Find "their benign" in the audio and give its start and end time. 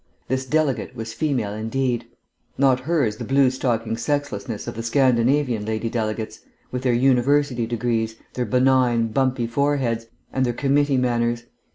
8.33-9.09